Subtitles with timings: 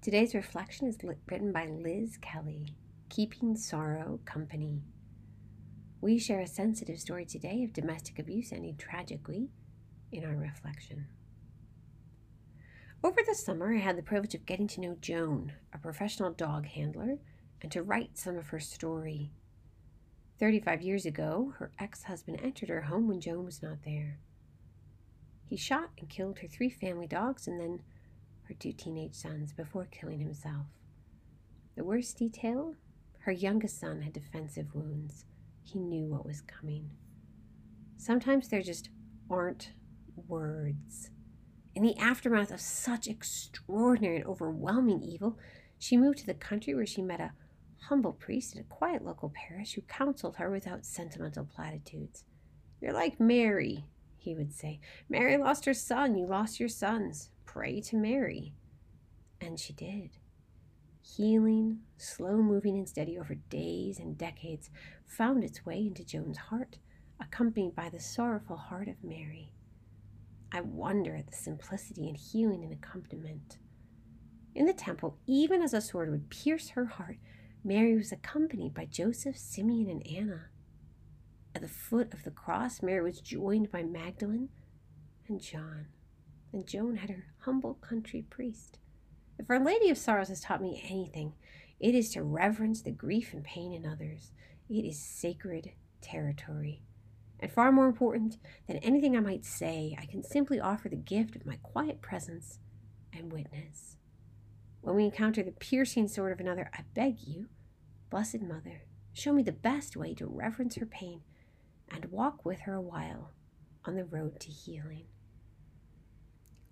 [0.00, 0.96] Today's reflection is
[1.26, 2.76] written by Liz Kelly,
[3.08, 4.84] Keeping Sorrow Company.
[6.00, 9.48] We share a sensitive story today of domestic abuse ending tragically
[10.12, 11.08] in our reflection.
[13.02, 16.66] Over the summer, I had the privilege of getting to know Joan, a professional dog
[16.66, 17.18] handler,
[17.60, 19.32] and to write some of her story.
[20.38, 24.20] 35 years ago, her ex husband entered her home when Joan was not there.
[25.44, 27.80] He shot and killed her three family dogs and then
[28.48, 30.66] her two teenage sons before killing himself.
[31.76, 32.74] The worst detail
[33.20, 35.26] her youngest son had defensive wounds.
[35.62, 36.90] He knew what was coming.
[37.98, 38.88] Sometimes there just
[39.28, 39.72] aren't
[40.26, 41.10] words.
[41.74, 45.38] In the aftermath of such extraordinary and overwhelming evil,
[45.78, 47.32] she moved to the country where she met a
[47.88, 52.24] humble priest in a quiet local parish who counseled her without sentimental platitudes.
[52.80, 53.84] You're like Mary,
[54.16, 54.80] he would say.
[55.08, 57.30] Mary lost her son, you lost your sons.
[57.58, 58.52] Pray to Mary.
[59.40, 60.10] And she did.
[61.02, 64.70] Healing, slow moving and steady over days and decades,
[65.08, 66.78] found its way into Joan's heart,
[67.20, 69.54] accompanied by the sorrowful heart of Mary.
[70.52, 73.58] I wonder at the simplicity and healing and accompaniment.
[74.54, 77.16] In the temple, even as a sword would pierce her heart,
[77.64, 80.42] Mary was accompanied by Joseph, Simeon, and Anna.
[81.56, 84.50] At the foot of the cross, Mary was joined by Magdalene
[85.26, 85.88] and John.
[86.52, 88.78] And Joan had her humble country priest.
[89.38, 91.34] If Our Lady of Sorrows has taught me anything,
[91.78, 94.32] it is to reverence the grief and pain in others.
[94.68, 96.82] It is sacred territory.
[97.40, 101.36] And far more important than anything I might say, I can simply offer the gift
[101.36, 102.58] of my quiet presence
[103.12, 103.96] and witness.
[104.80, 107.48] When we encounter the piercing sword of another, I beg you,
[108.10, 111.22] Blessed Mother, show me the best way to reverence her pain
[111.90, 113.32] and walk with her a while
[113.84, 115.06] on the road to healing.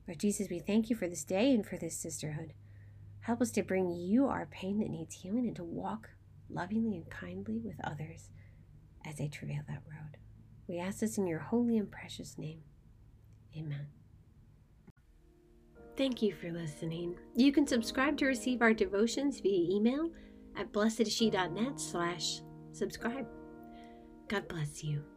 [0.07, 2.53] Lord Jesus, we thank you for this day and for this sisterhood.
[3.21, 6.11] Help us to bring you our pain that needs healing and to walk
[6.49, 8.31] lovingly and kindly with others
[9.05, 10.17] as they travail that road.
[10.69, 12.61] We ask this in your holy and precious name.
[13.57, 13.87] Amen.
[15.97, 17.17] Thank you for listening.
[17.35, 20.11] You can subscribe to receive our devotions via email
[20.57, 22.43] at blessedshe.net slash
[22.73, 23.27] subscribe.
[24.29, 25.16] God bless you.